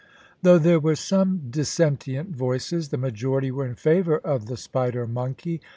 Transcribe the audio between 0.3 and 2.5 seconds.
Though there were some dissentient